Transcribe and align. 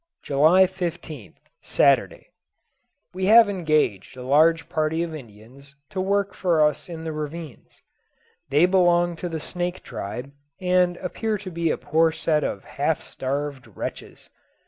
July 0.23 0.65
15th, 0.65 1.35
Saturday. 1.61 2.31
We 3.13 3.27
have 3.27 3.47
engaged 3.47 4.17
a 4.17 4.23
large 4.23 4.67
party 4.67 5.03
of 5.03 5.13
Indians 5.13 5.75
to 5.91 6.01
work 6.01 6.33
for 6.33 6.65
us 6.65 6.89
in 6.89 7.03
the 7.03 7.11
ravines. 7.11 7.83
They 8.49 8.65
belong 8.65 9.15
to 9.17 9.29
the 9.29 9.39
Snake 9.39 9.83
tribe, 9.83 10.31
and 10.59 10.97
appear 10.97 11.37
to 11.37 11.51
be 11.51 11.69
a 11.69 11.77
poor 11.77 12.11
set 12.11 12.43
of 12.43 12.63
half 12.65 13.03
starved 13.03 13.67
wretches. 13.77 14.31